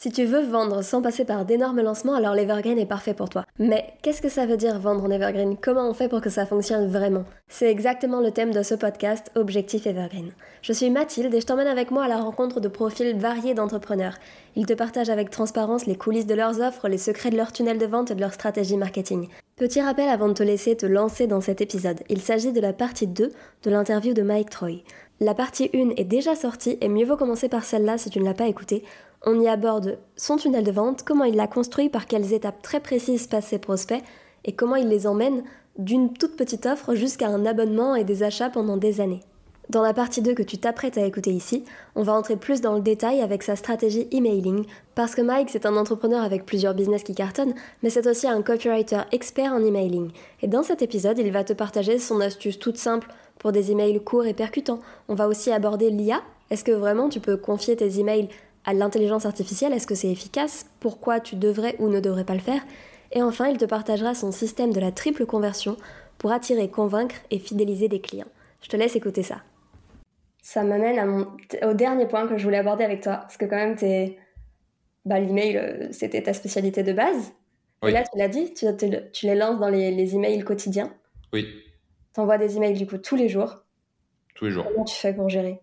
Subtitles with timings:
[0.00, 3.44] Si tu veux vendre sans passer par d'énormes lancements, alors l'Evergreen est parfait pour toi.
[3.58, 5.56] Mais qu'est-ce que ça veut dire vendre en Evergreen?
[5.60, 7.24] Comment on fait pour que ça fonctionne vraiment?
[7.48, 10.30] C'est exactement le thème de ce podcast, Objectif Evergreen.
[10.62, 14.14] Je suis Mathilde et je t'emmène avec moi à la rencontre de profils variés d'entrepreneurs.
[14.54, 17.78] Ils te partagent avec transparence les coulisses de leurs offres, les secrets de leur tunnel
[17.78, 19.26] de vente et de leur stratégie marketing.
[19.56, 22.04] Petit rappel avant de te laisser te lancer dans cet épisode.
[22.08, 23.32] Il s'agit de la partie 2
[23.64, 24.84] de l'interview de Mike Troy.
[25.18, 28.24] La partie 1 est déjà sortie et mieux vaut commencer par celle-là si tu ne
[28.24, 28.84] l'as pas écoutée.
[29.26, 32.80] On y aborde son tunnel de vente, comment il l'a construit, par quelles étapes très
[32.80, 34.02] précises passent ses prospects
[34.44, 35.42] et comment il les emmène
[35.76, 39.22] d'une toute petite offre jusqu'à un abonnement et des achats pendant des années.
[39.70, 41.62] Dans la partie 2 que tu t'apprêtes à écouter ici,
[41.94, 45.66] on va entrer plus dans le détail avec sa stratégie emailing, parce que Mike c'est
[45.66, 50.10] un entrepreneur avec plusieurs business qui cartonnent, mais c'est aussi un copywriter expert en emailing.
[50.40, 53.08] Et dans cet épisode, il va te partager son astuce toute simple
[53.38, 54.80] pour des emails courts et percutants.
[55.08, 56.22] On va aussi aborder l'IA.
[56.50, 58.30] Est-ce que vraiment tu peux confier tes emails
[58.68, 62.40] à l'intelligence artificielle Est-ce que c'est efficace Pourquoi tu devrais ou ne devrais pas le
[62.40, 62.60] faire
[63.12, 65.78] Et enfin, il te partagera son système de la triple conversion
[66.18, 68.28] pour attirer, convaincre et fidéliser des clients.
[68.60, 69.36] Je te laisse écouter ça.
[70.42, 71.24] Ça m'amène
[71.62, 74.18] au dernier point que je voulais aborder avec toi, parce que quand même, t'es...
[75.06, 77.32] Bah, l'email, euh, c'était ta spécialité de base.
[77.86, 78.66] Et là, tu l'as dit, tu,
[79.12, 80.92] tu, les lances dans les, les emails quotidiens.
[81.32, 81.46] Oui.
[82.12, 83.62] Tu envoies des emails du coup tous les jours.
[84.34, 84.64] Tous les jours.
[84.64, 85.62] Comment tu fais pour gérer?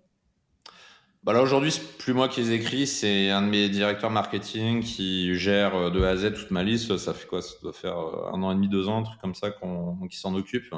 [1.25, 5.33] Bah là aujourd'hui, plus moi qui les écris, c'est un de mes directeurs marketing qui
[5.33, 6.95] gère euh, de A à Z toute ma liste.
[6.97, 7.41] Ça fait quoi?
[7.41, 9.97] Ça doit faire euh, un an et demi, deux ans, un truc comme ça, qu'on,
[10.07, 10.71] qui s'en occupe.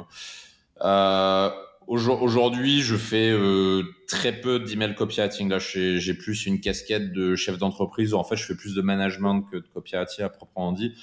[0.86, 1.50] Euh,
[1.88, 3.38] aujourd'hui, je fais
[4.08, 5.50] très peu d'email copywriting.
[5.50, 8.14] Là, j'ai plus une casquette de chef d'entreprise.
[8.14, 10.94] En fait, je fais plus de management que de copywriting à proprement dit.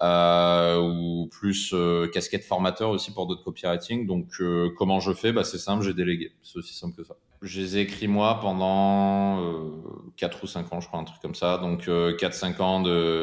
[0.00, 1.74] Ou plus
[2.12, 4.06] casquette formateur aussi pour d'autres copywriting.
[4.06, 4.28] Donc,
[4.76, 5.32] comment je fais?
[5.32, 6.30] Bah, C'est simple, j'ai délégué.
[6.44, 7.16] C'est aussi simple que ça.
[7.44, 9.70] Je les ai écrits moi pendant euh,
[10.16, 11.58] 4 ou 5 ans, je crois, un truc comme ça.
[11.58, 12.80] Donc, 4-5 ans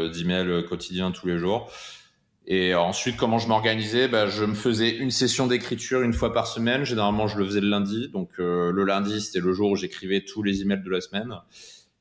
[0.09, 1.69] d'emails quotidiens tous les jours.
[2.47, 4.08] Et ensuite, comment je m'organisais?
[4.08, 6.86] Bah, Je me faisais une session d'écriture une fois par semaine.
[6.86, 8.09] Généralement, je le faisais le lundi.
[8.09, 11.36] Donc, le lundi, c'était le jour où j'écrivais tous les emails de la semaine.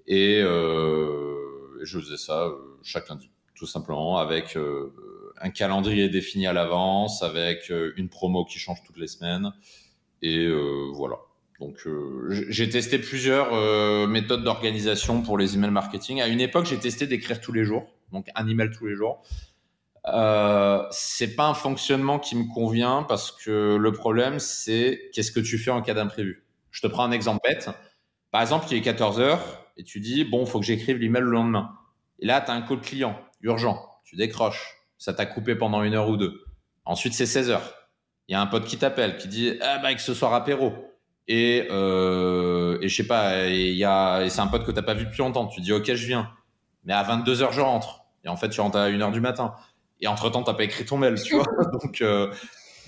[0.06, 2.50] Et je faisais ça
[2.82, 4.90] chaque lundi tout simplement, avec euh,
[5.38, 9.52] un calendrier défini à l'avance, avec euh, une promo qui change toutes les semaines.
[10.22, 11.16] Et euh, voilà.
[11.60, 11.86] Donc,
[12.48, 13.54] j'ai testé plusieurs
[14.08, 16.22] méthodes d'organisation pour les emails marketing.
[16.22, 19.22] À une époque, j'ai testé d'écrire tous les jours, donc un email tous les jours.
[20.06, 25.40] Euh, c'est pas un fonctionnement qui me convient parce que le problème, c'est qu'est-ce que
[25.40, 26.44] tu fais en cas d'imprévu.
[26.70, 27.70] Je te prends un exemple bête.
[28.30, 31.30] Par exemple, il est 14 heures et tu dis, bon, faut que j'écrive l'email le
[31.30, 31.76] lendemain.
[32.20, 35.94] Et là, tu as un code client urgent, tu décroches, ça t'a coupé pendant une
[35.94, 36.44] heure ou deux.
[36.84, 37.74] Ensuite, c'est 16 heures.
[38.28, 40.89] Il y a un pote qui t'appelle, qui dit ah bah que ce soir apéro.
[41.32, 45.04] Et euh, et je sais pas, a et c'est un pote que t'as pas vu
[45.04, 45.46] depuis longtemps.
[45.46, 46.28] Tu dis ok je viens,
[46.84, 48.00] mais à 22 heures je rentre.
[48.24, 49.54] Et en fait tu rentres à 1 heure du matin.
[50.00, 51.44] Et entre temps t'as pas écrit ton mail, tu vois.
[51.80, 52.34] donc euh,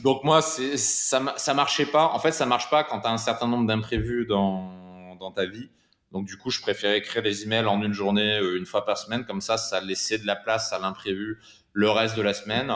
[0.02, 2.08] donc moi ça ça marchait pas.
[2.08, 5.70] En fait ça marche pas quand t'as un certain nombre d'imprévus dans dans ta vie.
[6.10, 8.98] Donc du coup, je préférais écrire les emails en une journée, euh, une fois par
[8.98, 11.40] semaine, comme ça, ça laissait de la place à l'imprévu
[11.72, 12.74] le reste de la semaine.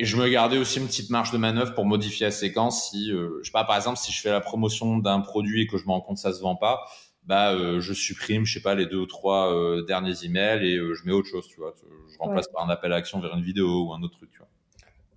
[0.00, 2.88] Et je me gardais aussi une petite marge de manœuvre pour modifier la séquence.
[2.88, 5.66] Si, euh, je sais pas, par exemple, si je fais la promotion d'un produit et
[5.66, 6.86] que je me rends compte que ça se vend pas,
[7.24, 9.54] bah, euh, je supprime, je sais pas, les deux ou trois
[9.86, 11.74] derniers emails et je mets autre chose, tu vois.
[12.10, 14.38] Je remplace par un appel à action vers une vidéo ou un autre truc, tu
[14.38, 14.48] vois.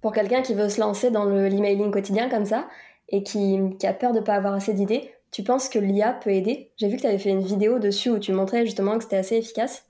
[0.02, 2.68] Pour quelqu'un qui veut se lancer dans l'emailing quotidien comme ça
[3.08, 6.32] et qui, qui a peur de pas avoir assez d'idées, tu penses que l'IA peut
[6.32, 6.72] aider?
[6.76, 9.16] J'ai vu que tu avais fait une vidéo dessus où tu montrais justement que c'était
[9.16, 9.86] assez efficace.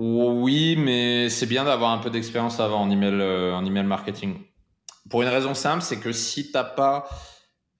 [0.00, 4.36] Oui, mais c'est bien d'avoir un peu d'expérience avant en email, euh, en email marketing.
[5.10, 7.08] Pour une raison simple, c'est que si t'as pas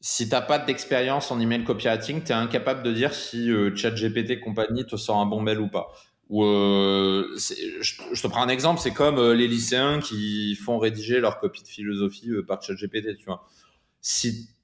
[0.00, 4.84] si pas d'expérience en email copywriting, tu es incapable de dire si euh, ChatGPT compagnie
[4.84, 5.92] te sort un bon mail ou pas.
[6.28, 11.38] Ou euh, je, te prends un exemple, c'est comme les lycéens qui font rédiger leur
[11.38, 13.46] copie de philosophie par ChatGPT, tu vois.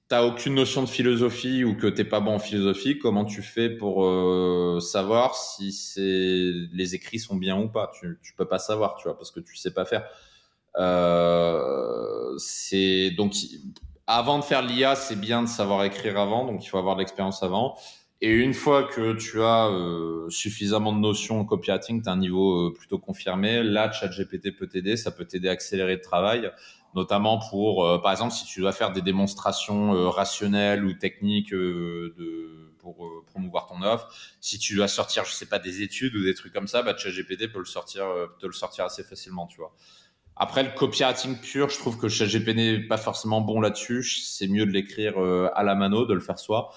[0.08, 3.70] T'as aucune notion de philosophie ou que t'es pas bon en philosophie, comment tu fais
[3.70, 7.90] pour euh, savoir si c'est les écrits sont bien ou pas?
[7.98, 10.04] Tu, tu peux pas savoir, tu vois, parce que tu sais pas faire.
[10.76, 13.34] Euh, c'est donc
[14.06, 17.00] avant de faire l'IA, c'est bien de savoir écrire avant, donc il faut avoir de
[17.00, 17.76] l'expérience avant.
[18.20, 22.16] Et une fois que tu as euh, suffisamment de notions en copywriting, tu as un
[22.16, 26.50] niveau euh, plutôt confirmé, là, ChatGPT peut t'aider, ça peut t'aider à accélérer le travail
[26.94, 31.52] notamment pour, euh, par exemple, si tu dois faire des démonstrations euh, rationnelles ou techniques
[31.52, 34.08] euh, pour promouvoir ton offre,
[34.40, 36.94] si tu dois sortir, je sais pas, des études ou des trucs comme ça, bah,
[36.96, 38.04] ChatGPT peut le sortir,
[38.42, 39.74] le sortir assez facilement, tu vois.
[40.36, 44.02] Après, le copywriting pur, je trouve que ChatGPT n'est pas forcément bon là-dessus.
[44.02, 46.74] C'est mieux de l'écrire à la mano, de le faire soi.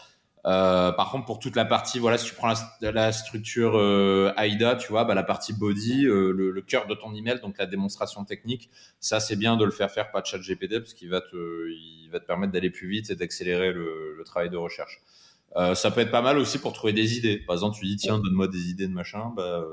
[0.48, 4.76] Euh, par contre, pour toute la partie, voilà, si tu prends la, structure euh, AIDA,
[4.76, 8.24] tu vois, bah, la partie body, euh, le, cœur de ton email, donc la démonstration
[8.24, 8.70] technique,
[9.02, 12.22] ça c'est bien de le faire faire par ChatGPT parce qu'il va te, il va
[12.22, 15.02] te permettre d'aller plus vite et d'accélérer le, le, travail de recherche.
[15.58, 17.40] Euh, ça peut être pas mal aussi pour trouver des idées.
[17.40, 19.66] Par exemple, tu dis tiens, donne-moi des idées de machin, bah,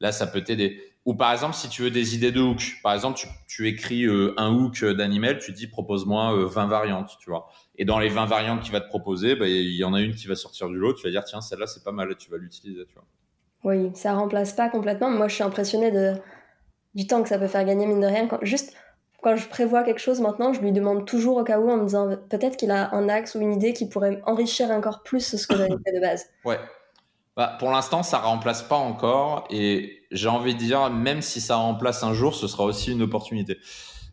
[0.00, 0.82] là ça peut t'aider.
[1.04, 4.04] Ou par exemple, si tu veux des idées de hook, par exemple, tu, tu écris
[4.36, 7.48] un hook d'un email, tu dis propose-moi 20 variantes, tu vois.
[7.76, 10.14] Et dans les 20 variantes qu'il va te proposer, bah, il y en a une
[10.14, 10.92] qui va sortir du lot.
[10.92, 12.84] Tu vas dire, tiens, celle-là, c'est pas mal, tu vas l'utiliser.
[12.86, 13.04] Tu vois.
[13.64, 15.10] Oui, ça remplace pas complètement.
[15.10, 16.12] Moi, je suis impressionnée de,
[16.94, 18.26] du temps que ça peut faire gagner, mine de rien.
[18.26, 18.74] Quand, juste
[19.22, 21.84] quand je prévois quelque chose maintenant, je lui demande toujours au cas où en me
[21.84, 25.46] disant peut-être qu'il a un axe ou une idée qui pourrait enrichir encore plus ce
[25.46, 26.26] que j'avais fait de base.
[26.44, 26.58] Ouais.
[27.38, 29.46] Bah, pour l'instant, ça remplace pas encore.
[29.48, 33.00] Et j'ai envie de dire, même si ça remplace un jour, ce sera aussi une
[33.00, 33.58] opportunité.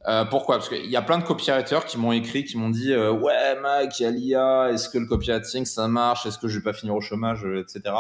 [0.08, 0.58] Euh, pourquoi?
[0.58, 3.60] Parce qu'il y a plein de copywriters qui m'ont écrit, qui m'ont dit euh, ouais
[3.60, 6.28] Mike, il y a l'IA, est-ce que le copywriting ça marche?
[6.28, 7.96] Est-ce que je vais pas finir au chômage, euh, etc.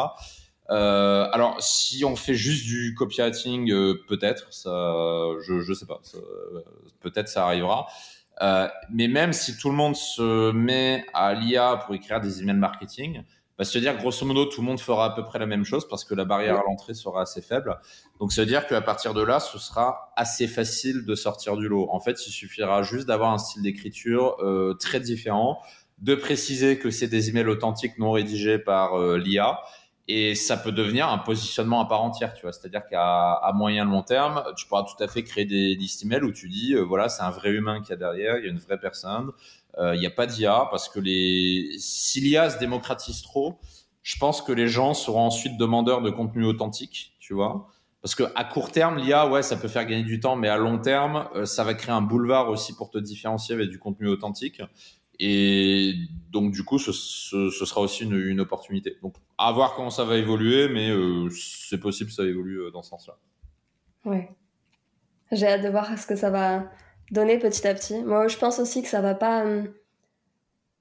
[0.69, 3.73] Euh, alors si on fait juste du copywriting,
[4.07, 4.69] peut-être, ça,
[5.47, 5.99] je je sais pas,
[7.01, 7.87] peut-être ça arrivera.
[8.91, 13.23] mais même si tout le monde se met à l'IA pour écrire des emails marketing,
[13.57, 15.87] bah, se dire grosso modo tout le monde fera à peu près la même chose
[15.87, 17.79] parce que la barrière à l'entrée sera assez faible.
[18.19, 21.67] Donc ça veut dire qu'à partir de là, ce sera assez facile de sortir du
[21.67, 21.87] lot.
[21.89, 25.61] En fait, il suffira juste d'avoir un style d'écriture euh, très différent,
[25.99, 29.59] de préciser que c'est des emails authentiques non rédigés par euh, l'IA.
[30.07, 32.53] Et ça peut devenir un positionnement à part entière, tu vois.
[32.53, 36.23] C'est-à-dire qu'à à moyen long terme, tu pourras tout à fait créer des listes emails
[36.23, 38.51] où tu dis, euh, voilà, c'est un vrai humain qui a derrière, il y a
[38.51, 39.31] une vraie personne,
[39.79, 41.75] euh, il n'y a pas d'IA parce que les...
[41.79, 43.59] si l'IA se démocratise trop,
[44.03, 47.67] je pense que les gens seront ensuite demandeurs de contenu authentique, tu vois.
[48.03, 50.57] Parce que à court terme, l'IA, ouais, ça peut faire gagner du temps, mais à
[50.57, 54.07] long terme, euh, ça va créer un boulevard aussi pour te différencier avec du contenu
[54.07, 54.61] authentique.
[55.19, 55.93] Et
[56.31, 58.97] donc, du coup, ce, sera aussi une, opportunité.
[59.01, 62.83] Donc, à voir comment ça va évoluer, mais euh, c'est possible que ça évolue dans
[62.83, 63.17] ce sens-là.
[64.05, 64.29] Ouais.
[65.31, 66.69] J'ai hâte de voir ce que ça va
[67.11, 68.03] donner petit à petit.
[68.03, 69.73] Moi, je pense aussi que ça va pas, hum,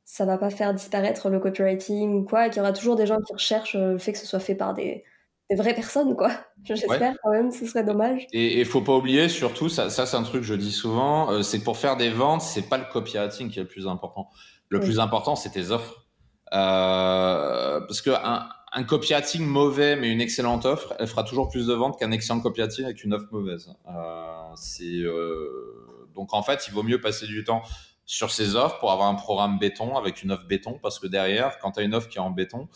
[0.05, 3.07] ça va pas faire disparaître le copywriting ou quoi, et qu'il y aura toujours des
[3.07, 5.05] gens qui recherchent euh, le fait que ce soit fait par des,
[5.51, 6.31] des vraies personnes, quoi.
[6.65, 8.27] J'espère quand même, ce serait dommage.
[8.33, 11.31] Et il faut pas oublier, surtout, ça, ça c'est un truc que je dis souvent,
[11.31, 14.31] euh, c'est pour faire des ventes, c'est pas le copywriting qui est le plus important.
[14.69, 16.07] Le plus important, c'est tes offres.
[16.53, 21.67] Euh, parce que un, un copywriting mauvais mais une excellente offre, elle fera toujours plus
[21.67, 23.73] de ventes qu'un excellent copywriting avec une offre mauvaise.
[23.89, 27.63] Euh, c'est euh, donc en fait, il vaut mieux passer du temps
[28.05, 31.59] sur ses offres pour avoir un programme béton avec une offre béton parce que derrière,
[31.61, 32.69] quand tu as une offre qui est en béton,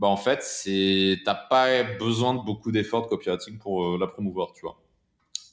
[0.00, 4.06] bah en fait, c'est t'as pas besoin de beaucoup d'efforts de copywriting pour euh, la
[4.06, 4.80] promouvoir, tu vois.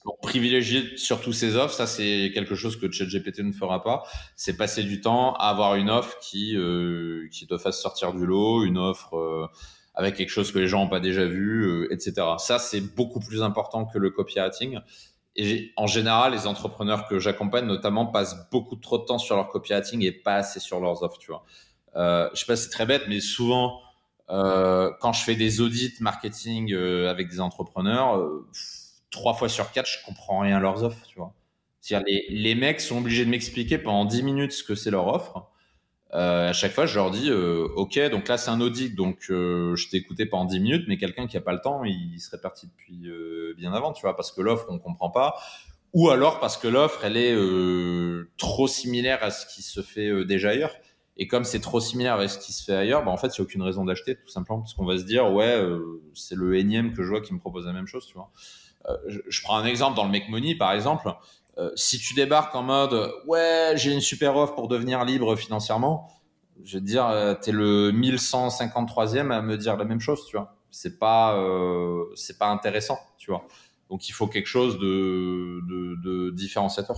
[0.06, 4.04] Donc privilégier surtout ces offres, ça c'est quelque chose que ChatGPT ne fera pas.
[4.38, 8.26] C'est passer du temps à avoir une offre qui euh, qui te fasse sortir du
[8.26, 9.48] lot, une offre euh,
[9.94, 12.14] avec quelque chose que les gens n'ont pas déjà vu, etc.
[12.38, 14.80] Ça c'est beaucoup plus important que le copywriting.
[15.36, 19.50] Et en général, les entrepreneurs que j'accompagne, notamment, passent beaucoup trop de temps sur leur
[19.50, 21.44] copywriting et pas assez sur leurs offres, tu vois.
[21.96, 23.80] Euh, je sais pas, c'est très bête, mais souvent,
[24.29, 28.47] euh, quand je fais des audits marketing euh, avec des entrepreneurs, euh,
[29.09, 31.33] trois fois sur quatre, je comprends rien à leurs offres, tu vois.
[31.81, 35.07] C'est-à-dire, les, les mecs sont obligés de m'expliquer pendant 10 minutes ce que c'est leur
[35.07, 35.50] offre.
[36.13, 39.25] Euh, à chaque fois, je leur dis, euh, OK, donc là, c'est un audit, donc
[39.29, 42.19] euh, je t'ai écouté pendant 10 minutes, mais quelqu'un qui a pas le temps, il
[42.19, 43.09] serait parti depuis
[43.57, 45.36] bien avant, tu vois, parce que l'offre, on comprend pas,
[45.93, 47.36] ou alors parce que l'offre, elle est
[48.38, 50.75] trop similaire à ce qui se fait déjà ailleurs.
[51.17, 53.41] Et comme c'est trop similaire à ce qui se fait ailleurs, bah, en fait, il
[53.41, 55.62] n'y a aucune raison d'acheter, tout simplement, parce qu'on va se dire, ouais,
[56.13, 58.31] c'est le énième que je vois qui me propose la même chose, tu vois.
[59.07, 61.12] Je, je, prends un exemple dans le Make Money, par exemple.
[61.57, 66.07] Euh, si tu débarques en mode ouais j'ai une super offre pour devenir libre financièrement,
[66.63, 70.38] je vais te dire euh, t'es le 1153e à me dire la même chose, tu
[70.38, 70.55] vois.
[70.69, 73.47] C'est pas euh, c'est pas intéressant, tu vois.
[73.89, 76.97] Donc il faut quelque chose de, de, de différenciateur.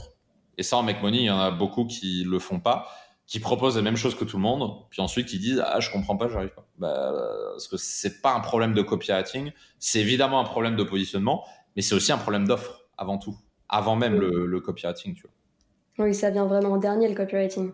[0.58, 2.90] Et ça en Make Money, il y en a beaucoup qui le font pas,
[3.30, 5.92] qui proposent la même chose que tout le monde, puis ensuite qui disent ah je
[5.92, 6.66] comprends pas, j'arrive pas.
[6.80, 7.14] Bah,
[7.52, 11.46] parce que c'est pas un problème de copywriting, c'est évidemment un problème de positionnement,
[11.76, 13.38] mais c'est aussi un problème d'offre avant tout
[13.70, 16.06] avant même le, copywriting, tu vois.
[16.06, 17.72] Oui, ça vient vraiment en dernier, le copywriting.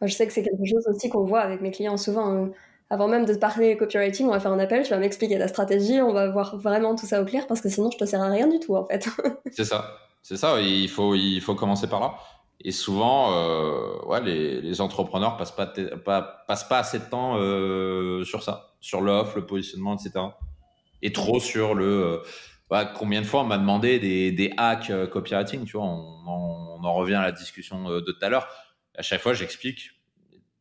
[0.00, 2.30] Moi, je sais que c'est quelque chose aussi qu'on voit avec mes clients souvent.
[2.30, 2.50] Hein.
[2.90, 5.48] Avant même de te parler copywriting, on va faire un appel, tu vas m'expliquer ta
[5.48, 8.20] stratégie, on va voir vraiment tout ça au clair, parce que sinon, je te sers
[8.20, 9.08] à rien du tout, en fait.
[9.50, 12.14] c'est ça, c'est ça, il faut, il faut commencer par là.
[12.60, 18.24] Et souvent, euh, ouais, les, entrepreneurs passent pas, pas, passent pas assez de temps euh,
[18.24, 20.26] sur ça, sur l'offre, le positionnement, etc.
[21.02, 22.22] Et trop sur le
[22.72, 27.14] euh, combien de fois on m'a demandé des, hacks copywriting, tu vois, on, en revient
[27.14, 28.48] à la discussion de tout à l'heure.
[28.96, 29.90] À chaque fois, j'explique,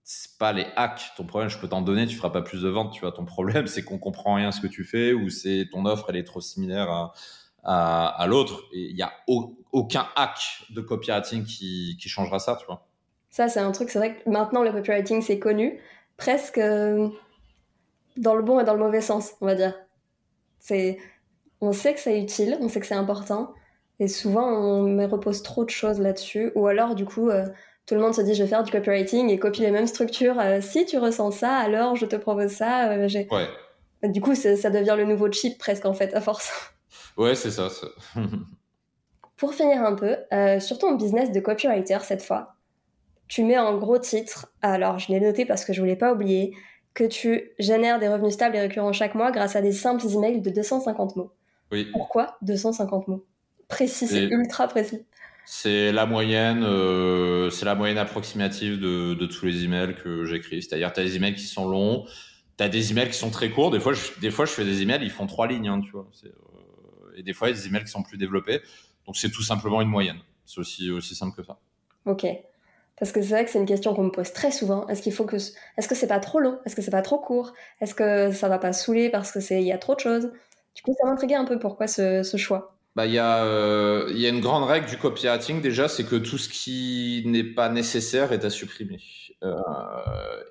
[0.03, 1.11] c'est pas les hacks.
[1.15, 2.93] Ton problème, je peux t'en donner, tu feras pas plus de ventes.
[2.93, 5.69] Tu vois, ton problème, c'est qu'on comprend rien à ce que tu fais ou c'est
[5.71, 7.13] ton offre, elle est trop similaire à,
[7.63, 8.63] à, à l'autre.
[8.73, 9.11] Il y a
[9.71, 10.39] aucun hack
[10.69, 12.85] de copywriting qui, qui changera ça, tu vois.
[13.29, 15.79] Ça, c'est un truc, c'est vrai que maintenant le copywriting, c'est connu,
[16.17, 17.09] presque euh,
[18.15, 19.73] dans le bon et dans le mauvais sens, on va dire.
[20.59, 20.99] C'est,
[21.59, 23.53] on sait que c'est utile, on sait que c'est important,
[23.99, 27.47] et souvent on repose trop de choses là-dessus, ou alors du coup, euh,
[27.87, 30.39] tout le monde se dit je vais faire du copywriting et copie les mêmes structures.
[30.39, 32.95] Euh, si tu ressens ça, alors je te propose ça.
[32.97, 33.49] ouais.
[34.03, 36.72] Du coup, ça devient le nouveau chip presque en fait, à force.
[37.17, 37.69] Ouais, c'est ça.
[39.37, 40.15] Pour finir un peu,
[40.59, 42.55] sur ton business de copywriter cette fois,
[43.27, 46.53] tu mets en gros titre, alors je l'ai noté parce que je voulais pas oublier,
[46.93, 50.41] que tu génères des revenus stables et récurrents chaque mois grâce à des simples emails
[50.41, 51.31] de 250 mots.
[51.71, 51.87] Oui.
[51.91, 53.25] Pourquoi 250 mots?
[53.67, 55.05] Précis, c'est ultra précis.
[55.45, 60.61] C'est la moyenne, euh, c'est la moyenne approximative de, de, tous les emails que j'écris.
[60.61, 62.05] C'est-à-dire, tu as des emails qui sont longs,
[62.57, 63.71] tu as des emails qui sont très courts.
[63.71, 65.91] Des fois, je, des fois, je fais des emails, ils font trois lignes, hein, tu
[65.91, 66.07] vois.
[66.25, 66.29] Euh,
[67.15, 68.61] et des fois, il y a des emails qui sont plus développés.
[69.05, 70.19] Donc, c'est tout simplement une moyenne.
[70.45, 71.57] C'est aussi, aussi simple que ça.
[72.05, 72.25] Ok.
[72.99, 74.87] Parce que c'est vrai que c'est une question qu'on me pose très souvent.
[74.87, 76.59] Est-ce qu'il faut que, est-ce que c'est pas trop long?
[76.65, 77.53] Est-ce que c'est pas trop court?
[77.81, 80.31] Est-ce que ça va pas saouler parce que c'est, il y a trop de choses?
[80.75, 82.77] Du coup, ça m'intriguait un peu pourquoi ce, ce choix.
[82.95, 86.03] Bah, il y a, euh, il y a une grande règle du copywriting déjà, c'est
[86.03, 88.99] que tout ce qui n'est pas nécessaire est à supprimer.
[89.41, 89.55] Euh,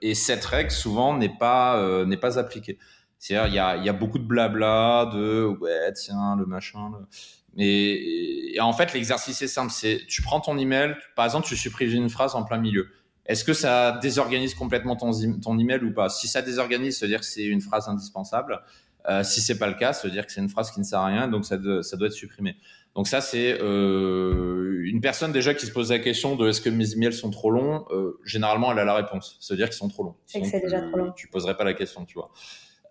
[0.01, 2.79] et cette règle souvent n'est pas, euh, n'est pas appliquée.
[3.23, 6.91] C'est-à-dire, il y a, il y a beaucoup de blabla, de ouais, tiens, le machin.
[6.91, 7.63] Le...
[7.63, 9.71] Et, en fait, l'exercice est simple.
[9.71, 12.89] C'est tu prends ton email, par exemple, tu supprimes une phrase en plein milieu.
[13.27, 16.09] Est-ce que ça désorganise complètement ton, ton email ou pas?
[16.09, 18.61] Si ça désorganise, ça veut dire que c'est une phrase indispensable.
[19.09, 20.85] Euh, si c'est pas le cas, ça veut dire que c'est une phrase qui ne
[20.85, 22.57] sert à rien, donc ça, ça doit être supprimé.
[22.97, 26.71] Donc ça, c'est euh, une personne déjà qui se pose la question de est-ce que
[26.71, 27.85] mes emails sont trop longs?
[27.93, 29.37] Euh, généralement, elle a la réponse.
[29.39, 30.17] Ça veut dire qu'ils sont trop longs.
[30.27, 31.13] C'est déjà trop long.
[31.13, 32.33] Tu poserais pas la question, tu vois.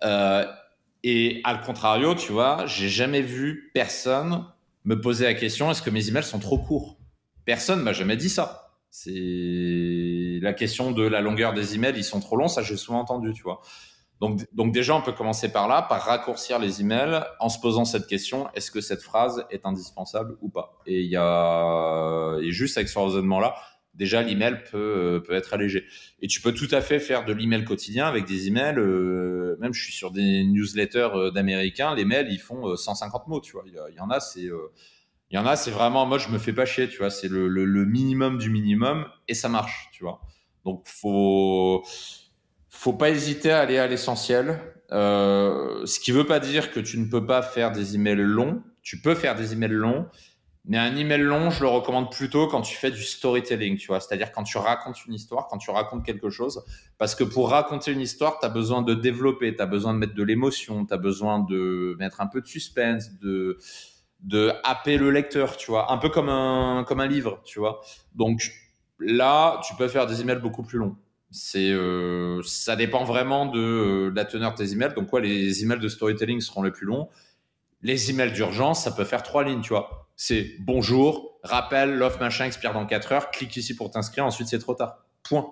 [0.03, 0.45] Euh,
[1.03, 4.45] et à contrario, tu vois, j'ai jamais vu personne
[4.85, 6.97] me poser la question est-ce que mes emails sont trop courts?
[7.45, 8.77] Personne m'a jamais dit ça.
[8.91, 12.99] C'est la question de la longueur des emails, ils sont trop longs, ça j'ai souvent
[12.99, 13.61] entendu, tu vois.
[14.19, 17.85] Donc, donc déjà, on peut commencer par là, par raccourcir les emails en se posant
[17.85, 20.79] cette question est-ce que cette phrase est indispensable ou pas?
[20.85, 23.55] Et il y a et juste avec ce raisonnement-là,
[23.93, 25.85] déjà l'email peut, euh, peut être allégé.
[26.21, 28.77] Et tu peux tout à fait faire de l'email quotidien avec des emails.
[28.77, 33.41] Euh, même je suis sur des newsletters euh, d'américains, les mails ils font 150 mots,
[33.41, 33.63] tu vois.
[33.67, 34.41] Il y, en a, c'est
[35.29, 37.09] il y en a, c'est vraiment en mode je me fais pas chier, tu vois.
[37.09, 40.21] C'est le, le, minimum du minimum et ça marche, tu vois.
[40.65, 41.83] Donc faut
[42.69, 44.59] faut pas hésiter à aller à l'essentiel.
[44.89, 48.63] ce qui veut pas dire que tu ne peux pas faire des emails longs.
[48.81, 50.07] Tu peux faire des emails longs,
[50.65, 53.99] mais un email long, je le recommande plutôt quand tu fais du storytelling, tu vois.
[53.99, 56.63] C'est-à-dire quand tu racontes une histoire, quand tu racontes quelque chose.
[56.99, 59.97] Parce que pour raconter une histoire, tu as besoin de développer, tu as besoin de
[59.97, 63.57] mettre de l'émotion, tu as besoin de mettre un peu de suspense, de,
[64.19, 65.91] de happer le lecteur, tu vois.
[65.91, 67.81] Un peu comme un, comme un livre, tu vois.
[68.13, 68.51] Donc
[68.99, 70.95] là, tu peux faire des emails beaucoup plus longs.
[71.31, 74.93] C'est, euh, ça dépend vraiment de, euh, la teneur de tes emails.
[74.93, 77.09] Donc, quoi, les emails de storytelling seront les plus longs.
[77.81, 82.45] Les emails d'urgence, ça peut faire trois lignes, tu vois c'est bonjour, rappel, l'offre machin
[82.45, 85.03] expire dans 4 heures, clique ici pour t'inscrire, ensuite c'est trop tard.
[85.23, 85.49] Point.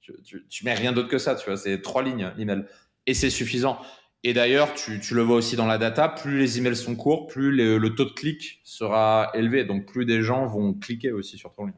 [0.00, 2.64] Tu, mets rien d'autre que ça, tu vois, c'est trois lignes email.
[3.06, 3.78] Et c'est suffisant.
[4.22, 7.50] Et d'ailleurs, tu, le vois aussi dans la data, plus les emails sont courts, plus
[7.50, 9.64] le, taux de clic sera élevé.
[9.64, 11.74] Donc plus des gens vont cliquer aussi sur ton lien.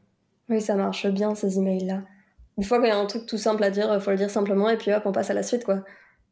[0.47, 2.03] Oui, ça marche bien ces emails-là.
[2.59, 4.29] Une fois qu'il y a un truc tout simple à dire, il faut le dire
[4.29, 5.83] simplement et puis hop, on passe à la suite, quoi.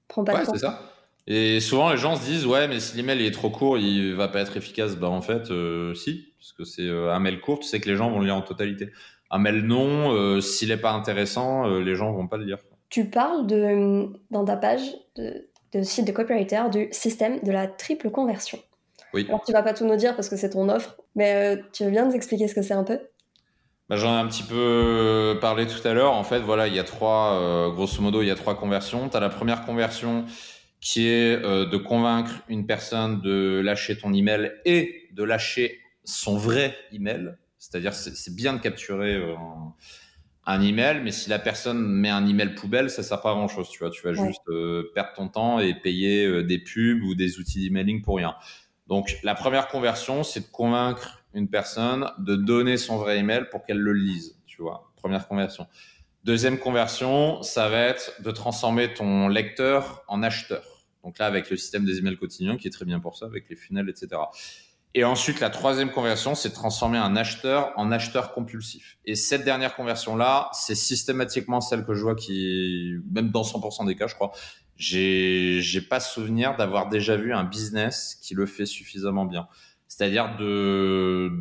[0.07, 0.92] Prends pas ouais, c'est ça.
[1.25, 4.27] Et souvent, les gens se disent, ouais, mais si l'email est trop court, il va
[4.27, 4.97] pas être efficace.
[4.97, 7.89] Bah, en fait, euh, si, parce que c'est euh, un mail court, tu sais que
[7.89, 8.89] les gens vont le lire en totalité.
[9.29, 12.57] Un mail non, euh, s'il est pas intéressant, les gens vont pas le lire.
[12.89, 14.81] Tu parles de, dans ta page
[15.15, 18.59] de, de site de copywriter du système de la triple conversion.
[19.13, 19.25] Oui.
[19.27, 21.91] Alors, tu vas pas tout nous dire parce que c'est ton offre, mais tu veux
[21.91, 22.99] bien nous expliquer ce que c'est un peu?
[23.89, 26.13] Bah, J'en ai un petit peu parlé tout à l'heure.
[26.13, 29.09] En fait, voilà, il y a trois, grosso modo, il y a trois conversions.
[29.09, 30.25] Tu as la première conversion
[30.83, 36.37] qui est euh, de convaincre une personne de lâcher ton email et de lâcher son
[36.37, 37.35] vrai email.
[37.57, 39.33] C'est-à-dire, c'est bien de capturer euh,
[40.45, 43.47] un email, mais si la personne met un email poubelle, ça sert pas à grand
[43.47, 43.69] chose.
[43.69, 47.39] Tu vois, tu vas juste euh, perdre ton temps et payer des pubs ou des
[47.39, 48.35] outils d'emailing pour rien.
[48.87, 53.63] Donc, la première conversion, c'est de convaincre une personne de donner son vrai email pour
[53.63, 54.37] qu'elle le lise.
[54.45, 55.65] Tu vois, première conversion.
[56.25, 60.72] Deuxième conversion, ça va être de transformer ton lecteur en acheteur.
[61.03, 63.49] Donc là, avec le système des emails quotidiens qui est très bien pour ça, avec
[63.49, 64.21] les funnels, etc.
[64.95, 68.97] Et ensuite, la troisième conversion, c'est de transformer un acheteur en acheteur compulsif.
[69.05, 73.95] Et cette dernière conversion-là, c'est systématiquement celle que je vois qui, même dans 100% des
[73.95, 74.31] cas, je crois,
[74.77, 79.47] j'ai, j'ai pas souvenir d'avoir déjà vu un business qui le fait suffisamment bien.
[79.87, 81.31] C'est-à-dire de,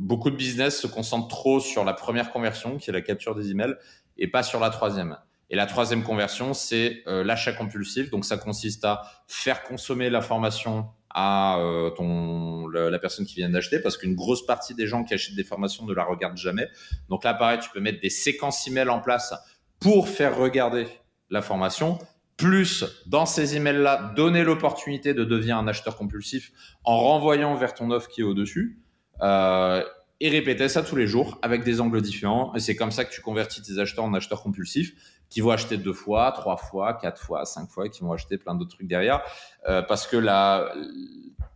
[0.00, 3.50] beaucoup de business se concentrent trop sur la première conversion, qui est la capture des
[3.50, 3.76] emails,
[4.18, 5.16] et pas sur la troisième.
[5.48, 8.10] Et la troisième conversion, c'est euh, l'achat compulsif.
[8.10, 13.80] Donc ça consiste à faire consommer l'information à euh, ton la, personne qui vient d'acheter
[13.80, 16.68] parce qu'une grosse partie des gens qui achètent des formations ne la regardent jamais.
[17.08, 19.34] Donc là pareil, tu peux mettre des séquences email en place
[19.80, 20.86] pour faire regarder
[21.30, 21.98] la formation
[22.36, 26.52] plus dans ces emails là donner l'opportunité de devenir un acheteur compulsif
[26.84, 28.82] en renvoyant vers ton offre qui est au-dessus.
[29.22, 29.82] Euh,
[30.20, 32.54] et répéter ça tous les jours avec des angles différents.
[32.54, 34.92] Et c'est comme ça que tu convertis tes acheteurs en acheteurs compulsifs
[35.28, 38.38] qui vont acheter deux fois, trois fois, quatre fois, cinq fois, et qui vont acheter
[38.38, 39.22] plein d'autres trucs derrière.
[39.68, 40.72] Euh, parce que la,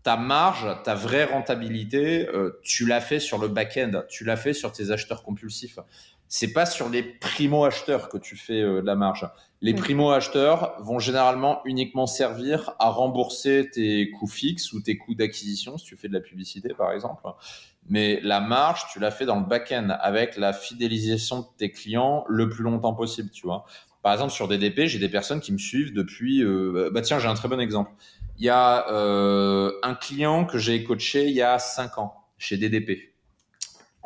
[0.02, 4.54] ta marge, ta vraie rentabilité, euh, tu l'as fait sur le back-end, tu l'as fait
[4.54, 5.78] sur tes acheteurs compulsifs.
[6.28, 9.26] C'est pas sur les primo-acheteurs que tu fais euh, de la marge.
[9.62, 15.76] Les primo-acheteurs vont généralement uniquement servir à rembourser tes coûts fixes ou tes coûts d'acquisition,
[15.76, 17.22] si tu fais de la publicité par exemple.
[17.88, 22.24] Mais la marge, tu l'as fait dans le back-end avec la fidélisation de tes clients
[22.28, 23.66] le plus longtemps possible, tu vois.
[24.02, 26.42] Par exemple, sur DDP, j'ai des personnes qui me suivent depuis.
[26.42, 27.90] Euh, bah tiens, j'ai un très bon exemple.
[28.38, 32.56] Il y a euh, un client que j'ai coaché il y a 5 ans chez
[32.56, 33.09] DDP.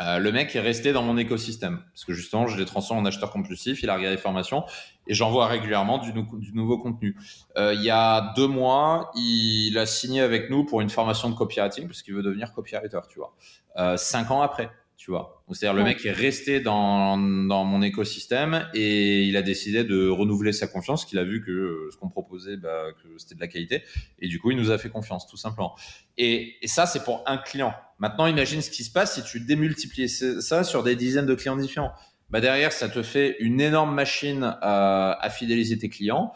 [0.00, 3.04] Euh, le mec est resté dans mon écosystème parce que justement, je l'ai transformé en
[3.04, 3.82] acheteur compulsif.
[3.82, 4.64] Il a regardé les formations
[5.06, 7.16] et j'envoie régulièrement du, du, nouveau contenu.
[7.56, 11.34] Euh, il y a deux mois, il a signé avec nous pour une formation de
[11.34, 13.34] copywriting parce qu'il veut devenir copywriter, tu vois.
[13.76, 14.70] Euh, cinq ans après
[15.04, 15.44] tu vois.
[15.52, 20.52] C'est-à-dire le mec est resté dans, dans mon écosystème et il a décidé de renouveler
[20.52, 23.48] sa confiance, qu'il a vu que euh, ce qu'on proposait, bah, que c'était de la
[23.48, 23.82] qualité.
[24.20, 25.74] Et du coup, il nous a fait confiance, tout simplement.
[26.16, 27.74] Et, et ça, c'est pour un client.
[27.98, 31.56] Maintenant, imagine ce qui se passe si tu démultiplies ça sur des dizaines de clients
[31.56, 31.92] différents.
[32.30, 36.32] Bah derrière, ça te fait une énorme machine à, fidéliser tes clients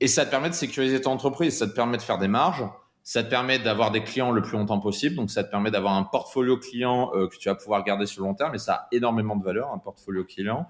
[0.00, 2.64] et ça te permet de sécuriser ton entreprise, ça te permet de faire des marges
[3.06, 5.14] ça te permet d'avoir des clients le plus longtemps possible.
[5.14, 8.22] Donc, ça te permet d'avoir un portfolio client euh, que tu vas pouvoir garder sur
[8.22, 8.54] le long terme.
[8.54, 10.66] Et ça a énormément de valeur, un portfolio client.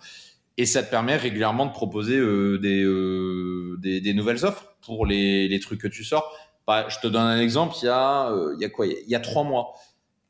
[0.57, 5.47] Et ça te permet régulièrement de proposer euh, des, euh, des, nouvelles offres pour les,
[5.47, 6.37] les, trucs que tu sors.
[6.67, 7.77] Bah, je te donne un exemple.
[7.83, 8.87] Il y a, il y a quoi?
[8.87, 9.75] Il y a trois mois.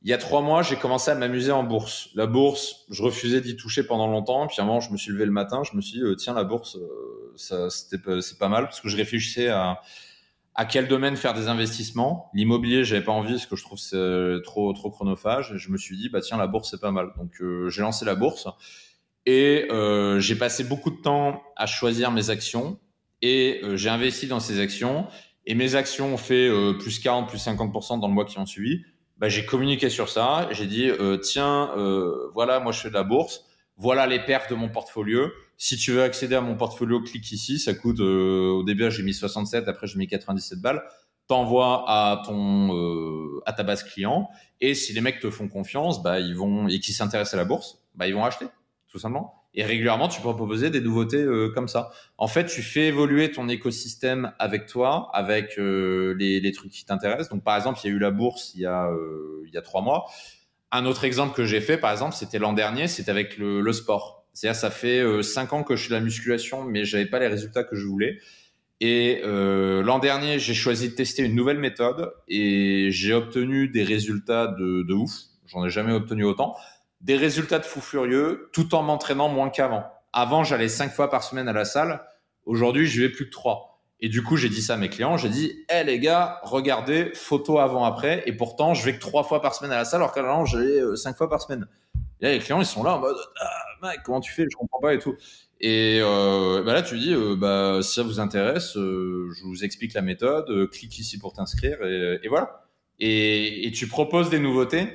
[0.05, 2.11] Il y a trois mois, j'ai commencé à m'amuser en bourse.
[2.15, 4.47] La bourse, je refusais d'y toucher pendant longtemps.
[4.47, 6.45] Puis un moment, je me suis levé le matin, je me suis dit, tiens, la
[6.45, 6.79] bourse,
[7.37, 9.81] c'était, c'est pas mal parce que je réfléchissais à
[10.55, 12.31] à quel domaine faire des investissements.
[12.33, 15.53] L'immobilier, j'avais pas envie parce que je trouve c'est trop trop chronophage.
[15.53, 17.11] Et je me suis dit bah tiens la bourse c'est pas mal.
[17.17, 18.47] Donc euh, j'ai lancé la bourse
[19.27, 22.79] et euh, j'ai passé beaucoup de temps à choisir mes actions
[23.23, 25.07] et euh, j'ai investi dans ces actions
[25.47, 28.83] et mes actions ont fait plus 40 plus 50% dans le mois qui ont suivi.
[29.19, 30.49] Bah, j'ai communiqué sur ça.
[30.51, 30.91] J'ai dit
[31.23, 31.71] tiens
[32.35, 33.45] voilà moi je fais de la bourse.
[33.77, 37.59] Voilà les perfs de mon portfolio si tu veux accéder à mon portfolio, clique ici.
[37.59, 40.83] Ça coûte, euh, au début, j'ai mis 67, après, j'ai mis 97 balles.
[41.27, 44.29] T'envoies à ton, euh, à ta base client.
[44.61, 47.45] Et si les mecs te font confiance, bah, ils vont, et qui s'intéressent à la
[47.45, 48.47] bourse, bah, ils vont acheter,
[48.95, 49.43] tout simplement.
[49.55, 51.91] Et régulièrement, tu peux proposer des nouveautés euh, comme ça.
[52.17, 57.31] En fait, tu fais évoluer ton écosystème avec toi, avec les, les, trucs qui t'intéressent.
[57.31, 58.89] Donc, par exemple, il y a eu la bourse il y a,
[59.45, 60.07] il y a trois mois.
[60.77, 64.27] Un autre exemple que j'ai fait, par exemple, c'était l'an dernier, c'était avec le, sport.
[64.33, 67.21] C'est-à-dire, ça fait euh, cinq ans que je fais de la musculation, mais j'avais pas
[67.21, 68.19] les résultats que je voulais.
[68.81, 73.85] Et euh, l'an dernier, j'ai choisi de tester une nouvelle méthode et j'ai obtenu des
[73.85, 75.13] résultats de, de ouf.
[75.47, 76.57] J'en ai jamais obtenu autant.
[77.05, 79.85] Des résultats de fou furieux, tout en m'entraînant moins qu'avant.
[80.13, 82.03] Avant, j'allais cinq fois par semaine à la salle.
[82.45, 83.81] Aujourd'hui, je vais plus que trois.
[84.01, 85.17] Et du coup, j'ai dit ça à mes clients.
[85.17, 88.23] J'ai dit, hé hey, les gars, regardez, photo avant-après.
[88.27, 90.81] Et pourtant, je vais que trois fois par semaine à la salle, alors qu'avant, j'allais
[90.81, 91.69] euh, cinq fois par semaine.
[92.21, 94.45] Et là, les clients, ils sont là en mode, ah, comment tu fais?
[94.51, 95.15] Je comprends pas et tout.
[95.61, 99.65] Et euh, bah là, tu dis, euh, bah, si ça vous intéresse, euh, je vous
[99.65, 102.67] explique la méthode, clique ici pour t'inscrire, et, voilà.
[102.99, 104.89] Et, tu proposes des nouveautés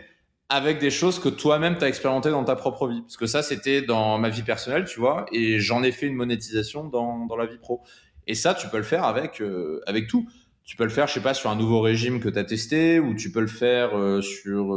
[0.49, 3.01] avec des choses que toi-même tu as expérimenté dans ta propre vie.
[3.01, 6.15] Parce que ça, c'était dans ma vie personnelle, tu vois, et j'en ai fait une
[6.15, 7.81] monétisation dans, dans la vie pro.
[8.27, 10.27] Et ça, tu peux le faire avec, euh, avec tout.
[10.63, 12.99] Tu peux le faire, je sais pas, sur un nouveau régime que tu as testé,
[12.99, 14.67] ou tu peux le faire sur,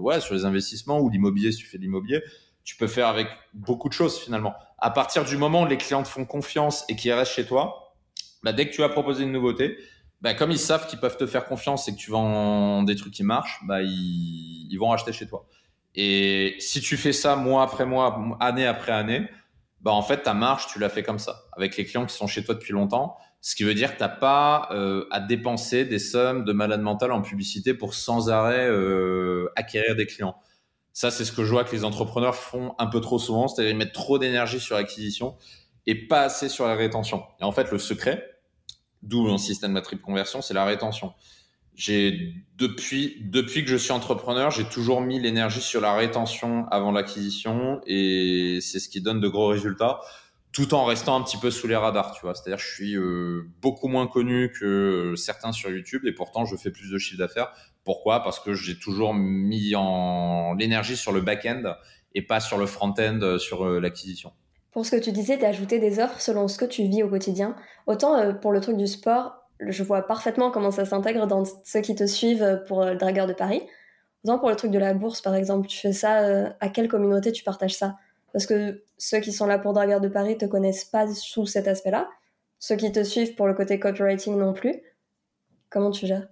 [0.00, 2.20] ouais, sur les investissements ou l'immobilier si tu fais de l'immobilier
[2.64, 4.54] tu peux faire avec beaucoup de choses finalement.
[4.78, 7.96] À partir du moment où les clients te font confiance et qu'ils restent chez toi,
[8.42, 9.76] bah, dès que tu vas proposer une nouveauté,
[10.20, 13.14] bah, comme ils savent qu'ils peuvent te faire confiance et que tu vends des trucs
[13.14, 15.46] qui marchent, bah, ils, ils vont acheter chez toi.
[15.94, 19.28] Et si tu fais ça mois après mois, année après année,
[19.80, 21.44] bah, en fait, ta marche, tu l'as fait comme ça.
[21.56, 24.02] Avec les clients qui sont chez toi depuis longtemps, Ce qui veut dire que tu
[24.02, 28.68] n'as pas euh, à dépenser des sommes de malade mental en publicité pour sans arrêt
[28.68, 30.36] euh, acquérir des clients.
[30.92, 33.72] Ça, c'est ce que je vois que les entrepreneurs font un peu trop souvent, c'est-à-dire
[33.72, 35.36] ils mettent trop d'énergie sur l'acquisition
[35.86, 37.24] et pas assez sur la rétention.
[37.40, 38.39] Et en fait, le secret,
[39.02, 41.14] d'où mon système de triple conversion, c'est la rétention.
[41.74, 46.92] J'ai depuis depuis que je suis entrepreneur, j'ai toujours mis l'énergie sur la rétention avant
[46.92, 50.00] l'acquisition et c'est ce qui donne de gros résultats
[50.52, 52.34] tout en restant un petit peu sous les radars, tu vois.
[52.34, 56.70] C'est-à-dire, je suis euh, beaucoup moins connu que certains sur YouTube et pourtant je fais
[56.70, 57.52] plus de chiffre d'affaires.
[57.84, 58.22] Pourquoi?
[58.22, 61.74] Parce que j'ai toujours mis en l'énergie sur le back-end
[62.14, 64.32] et pas sur le front-end, euh, sur euh, l'acquisition.
[64.72, 67.56] Pour ce que tu disais, d'ajouter des offres selon ce que tu vis au quotidien.
[67.86, 71.94] Autant pour le truc du sport, je vois parfaitement comment ça s'intègre dans ceux qui
[71.94, 73.62] te suivent pour le dragueur de Paris.
[74.24, 77.32] Autant pour le truc de la bourse, par exemple, tu fais ça, à quelle communauté
[77.32, 77.96] tu partages ça?
[78.32, 81.68] Parce que ceux qui sont là pour Dragueur de Paris te connaissent pas sous cet
[81.68, 82.08] aspect-là.
[82.58, 84.74] Ceux qui te suivent pour le côté copywriting non plus.
[85.70, 86.28] Comment tu gères?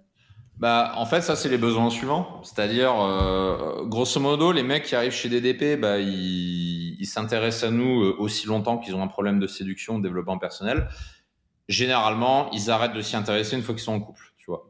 [0.57, 2.41] Bah, en fait, ça, c'est les besoins suivants.
[2.43, 7.71] C'est-à-dire, euh, grosso modo, les mecs qui arrivent chez DDP, bah, ils, ils s'intéressent à
[7.71, 10.89] nous euh, aussi longtemps qu'ils ont un problème de séduction, de développement personnel.
[11.69, 14.33] Généralement, ils arrêtent de s'y intéresser une fois qu'ils sont en couple.
[14.37, 14.67] Tu vois,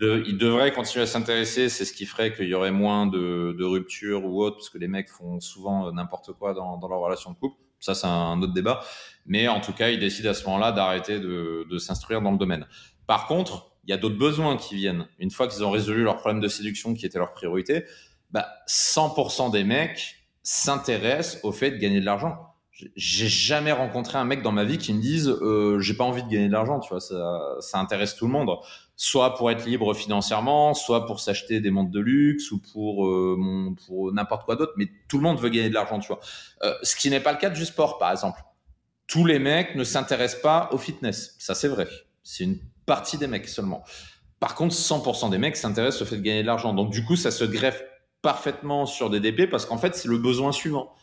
[0.00, 1.68] ils, devraient continuer à s'intéresser.
[1.68, 4.88] C'est ce qui ferait qu'il y aurait moins de, ruptures ou autre, parce que les
[4.88, 7.56] mecs font souvent euh, n'importe quoi dans, leur relation de couple.
[7.78, 8.82] Ça, c'est un autre débat.
[9.26, 12.66] Mais en tout cas, ils décident à ce moment-là d'arrêter de, s'instruire dans le domaine.
[13.06, 15.06] Par contre, il y a d'autres besoins qui viennent.
[15.18, 17.84] Une fois qu'ils ont résolu leur problème de séduction qui était leur priorité,
[18.30, 22.48] bah, 100% des mecs s'intéressent au fait de gagner de l'argent
[22.96, 26.22] j'ai jamais rencontré un mec dans ma vie qui me dise euh, j'ai pas envie
[26.22, 28.48] de gagner de l'argent tu vois ça, ça intéresse tout le monde
[29.02, 33.74] soit pour être libre financièrement, soit pour s'acheter des montres de luxe ou pour, euh,
[33.84, 34.74] pour n'importe quoi d'autre.
[34.76, 36.20] Mais tout le monde veut gagner de l'argent, tu vois.
[36.62, 38.40] Euh, ce qui n'est pas le cas du sport, par exemple.
[39.08, 41.34] Tous les mecs ne s'intéressent pas au fitness.
[41.40, 41.88] Ça, c'est vrai.
[42.22, 43.82] C'est une partie des mecs seulement.
[44.38, 46.72] Par contre, 100% des mecs s'intéressent au fait de gagner de l'argent.
[46.72, 47.82] Donc, du coup, ça se greffe
[48.22, 50.94] parfaitement sur des DP parce qu'en fait, c'est le besoin suivant.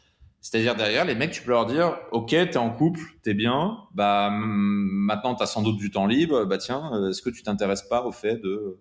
[0.41, 4.29] C'est-à-dire derrière, les mecs, tu peux leur dire, ok, t'es en couple, t'es bien, bah
[4.31, 8.05] maintenant t'as sans doute du temps libre, bah tiens, euh, est-ce que tu t'intéresses pas
[8.05, 8.79] au fait de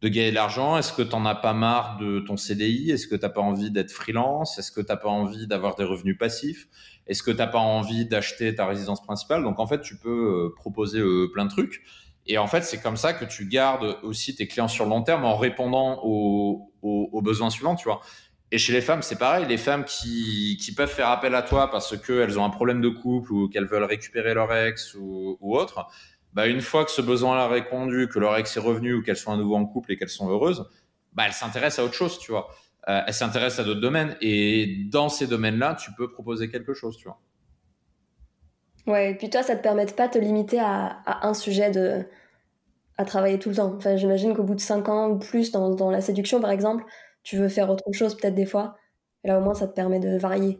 [0.00, 0.76] de gagner de l'argent?
[0.78, 3.90] Est-ce que t'en as pas marre de ton CDI Est-ce que t'as pas envie d'être
[3.90, 4.58] freelance?
[4.58, 6.68] Est-ce que t'as pas envie d'avoir des revenus passifs?
[7.06, 9.42] Est-ce que t'as pas envie d'acheter ta résidence principale?
[9.42, 11.82] Donc en fait, tu peux euh, proposer euh, plein de trucs.
[12.28, 15.02] Et en fait, c'est comme ça que tu gardes aussi tes clients sur le long
[15.02, 16.70] terme en répondant aux,
[17.22, 18.00] besoins suivants, tu vois.
[18.50, 19.46] Et chez les femmes, c'est pareil.
[19.46, 23.32] Les femmes qui, peuvent faire appel à toi parce qu'elles ont un problème de couple
[23.32, 25.86] ou qu'elles veulent récupérer leur ex ou, ou autre,
[26.34, 29.16] bah une fois que ce besoin-là est répondu, que leur ex est revenu ou qu'elles
[29.16, 30.68] sont à nouveau en couple et qu'elles sont heureuses,
[31.14, 32.48] bah elles s'intéressent à autre chose, tu vois.
[32.88, 34.16] Euh, elles s'intéressent à d'autres domaines.
[34.20, 37.20] Et dans ces domaines-là, tu peux proposer quelque chose, tu vois.
[38.88, 42.04] Ouais, et puis toi, ça te permet de pas te limiter à, un sujet de
[42.96, 43.74] à travailler tout le temps.
[43.76, 46.84] Enfin, j'imagine qu'au bout de cinq ans ou plus dans, dans la séduction, par exemple,
[47.22, 48.76] tu veux faire autre chose peut-être des fois.
[49.22, 50.58] Et là au moins ça te permet de varier.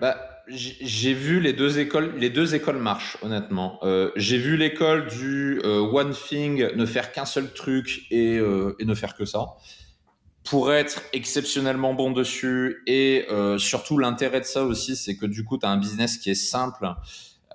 [0.00, 3.78] Bah, j'ai vu les deux écoles, les deux écoles marchent honnêtement.
[3.82, 8.76] Euh, j'ai vu l'école du euh, one thing, ne faire qu'un seul truc et, euh,
[8.78, 9.54] et, ne faire que ça,
[10.44, 12.82] pour être exceptionnellement bon dessus.
[12.86, 13.26] Et
[13.58, 16.34] surtout l'intérêt de ça aussi, c'est que du coup tu as un business qui est
[16.34, 16.86] simple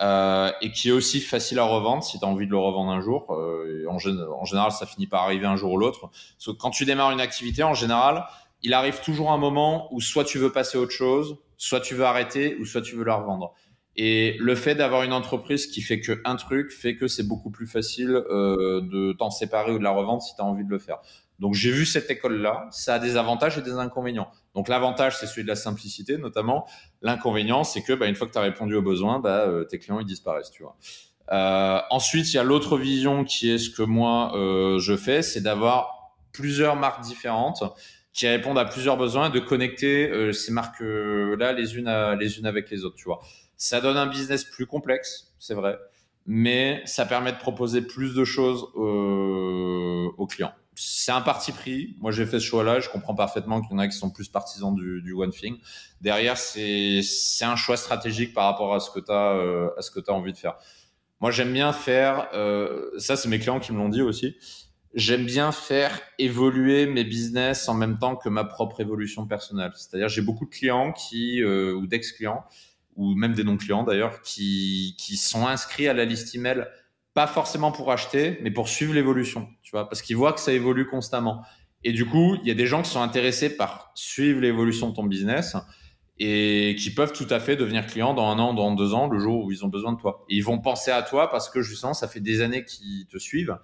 [0.02, 2.92] euh, et qui est aussi facile à revendre si tu as envie de le revendre
[2.92, 3.32] un jour.
[3.32, 6.10] Euh, en, général, ça finit par arriver un jour ou l'autre.
[6.10, 8.26] Parce que quand tu démarres une activité, en général,
[8.64, 11.94] il arrive toujours un moment où soit tu veux passer à autre chose, soit tu
[11.94, 13.54] veux arrêter, ou soit tu veux la revendre.
[13.96, 17.52] Et le fait d'avoir une entreprise qui fait que un truc fait que c'est beaucoup
[17.52, 20.70] plus facile euh, de t'en séparer ou de la revendre si tu as envie de
[20.70, 21.00] le faire.
[21.42, 24.32] Donc j'ai vu cette école-là, ça a des avantages et des inconvénients.
[24.54, 26.68] Donc l'avantage, c'est celui de la simplicité notamment.
[27.02, 29.80] L'inconvénient, c'est que bah, une fois que tu as répondu aux besoins, bah, euh, tes
[29.80, 30.78] clients ils disparaissent, tu vois.
[31.32, 35.24] Euh, ensuite, il y a l'autre vision qui est ce que moi euh, je fais,
[35.24, 37.64] c'est d'avoir plusieurs marques différentes
[38.14, 42.46] qui répondent à plusieurs besoins et de connecter euh, ces marques-là les unes les unes
[42.46, 43.20] avec les autres, tu vois.
[43.58, 45.80] Ça donne un business plus complexe, c'est vrai,
[46.28, 51.96] mais ça permet de proposer plus de choses aux clients c'est un parti pris.
[52.00, 52.80] Moi, j'ai fait ce choix-là.
[52.80, 55.58] Je comprends parfaitement qu'il y en a qui sont plus partisans du, du one thing.
[56.00, 57.04] Derrière, c'est
[57.42, 60.14] un choix stratégique par rapport à ce que tu as, euh, à ce que as
[60.14, 60.56] envie de faire.
[61.20, 64.36] Moi, j'aime bien faire, euh, ça, c'est mes clients qui me l'ont dit aussi.
[64.94, 69.72] J'aime bien faire évoluer mes business en même temps que ma propre évolution personnelle.
[69.76, 72.44] C'est-à-dire, j'ai beaucoup de clients qui, euh, ou d'ex-clients,
[72.96, 76.66] ou même des non-clients d'ailleurs, qui, qui sont inscrits à la liste email
[77.14, 80.54] pas forcément pour acheter, mais pour suivre l'évolution, tu vois, parce qu'ils voient que ça
[80.54, 81.44] évolue constamment.
[81.84, 84.96] Et du coup, il y a des gens qui sont intéressés par suivre l'évolution de
[84.96, 85.56] ton business.
[86.24, 89.18] et qui peuvent tout à fait devenir clients dans un an, dans deux ans, le
[89.18, 90.24] jour où ils ont besoin de toi.
[90.30, 93.18] Et ils vont penser à toi parce que justement, ça fait des années qu'ils te
[93.18, 93.58] suivent.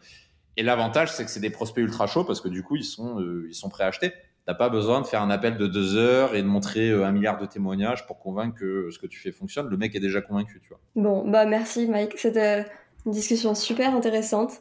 [0.55, 3.19] Et l'avantage, c'est que c'est des prospects ultra chauds parce que du coup, ils sont,
[3.19, 4.12] euh, ils sont prêts à acheter.
[4.47, 7.12] T'as pas besoin de faire un appel de deux heures et de montrer euh, un
[7.12, 9.67] milliard de témoignages pour convaincre que ce que tu fais fonctionne.
[9.67, 10.79] Le mec est déjà convaincu, tu vois.
[10.95, 12.17] Bon, bah merci Mike.
[12.17, 12.65] C'était
[13.08, 14.52] une discussion super intéressante.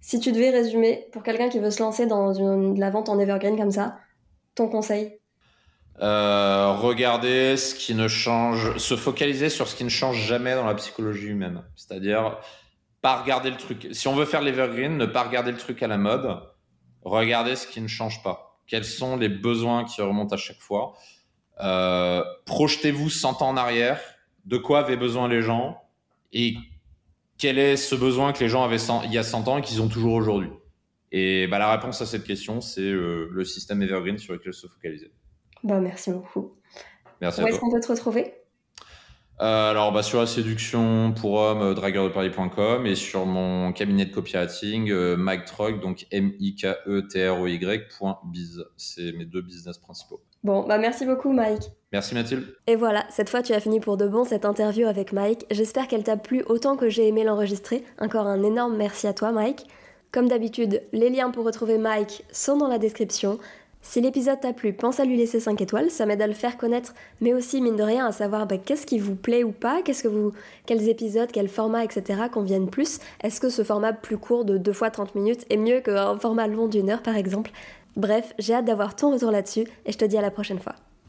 [0.00, 3.18] Si tu devais résumer pour quelqu'un qui veut se lancer dans une, la vente en
[3.18, 3.96] evergreen comme ça,
[4.54, 5.18] ton conseil?
[6.00, 10.66] Euh, regarder ce qui ne change, se focaliser sur ce qui ne change jamais dans
[10.66, 11.62] la psychologie humaine.
[11.74, 12.38] C'est-à-dire,
[13.00, 13.88] pas regarder le truc.
[13.92, 16.38] Si on veut faire l'evergreen, ne pas regarder le truc à la mode,
[17.02, 18.58] regarder ce qui ne change pas.
[18.66, 20.94] Quels sont les besoins qui remontent à chaque fois?
[21.60, 24.00] Euh, Projetez-vous 100 ans en arrière.
[24.44, 25.82] De quoi avaient besoin les gens?
[26.32, 26.56] Et
[27.40, 29.80] quel est ce besoin que les gens avaient il y a 100 ans et qu'ils
[29.80, 30.50] ont toujours aujourd'hui?
[31.10, 34.66] Et bah, la réponse à cette question, c'est euh, le système evergreen sur lequel se
[34.66, 35.10] focaliser.
[35.64, 36.54] Bah, merci beaucoup.
[37.20, 38.34] Merci Où est-ce qu'on peut te retrouver?
[39.40, 44.90] Euh, alors, bah, sur la séduction pour hommes, dragueurdeparis.com et sur mon cabinet de copywriting,
[44.90, 48.64] euh, Mike Trog, donc M-I-K-E-T-R-O-Y.biz.
[48.76, 50.20] C'est mes deux business principaux.
[50.42, 51.70] Bon, bah merci beaucoup, Mike.
[51.92, 52.44] Merci, Mathilde.
[52.66, 55.44] Et voilà, cette fois tu as fini pour de bon cette interview avec Mike.
[55.50, 57.84] J'espère qu'elle t'a plu autant que j'ai aimé l'enregistrer.
[57.98, 59.66] Encore un énorme merci à toi, Mike.
[60.12, 63.38] Comme d'habitude, les liens pour retrouver Mike sont dans la description.
[63.82, 66.58] Si l'épisode t'a plu, pense à lui laisser 5 étoiles, ça m'aide à le faire
[66.58, 69.80] connaître, mais aussi, mine de rien, à savoir bah, qu'est-ce qui vous plaît ou pas,
[69.82, 70.32] qu'est-ce que vous,
[70.66, 72.24] quels épisodes, quel format, etc.
[72.30, 72.98] conviennent plus.
[73.22, 76.46] Est-ce que ce format plus court de 2 fois 30 minutes est mieux qu'un format
[76.46, 77.52] long d'une heure, par exemple?
[77.96, 80.74] Bref, j'ai hâte d'avoir ton retour là-dessus, et je te dis à la prochaine fois.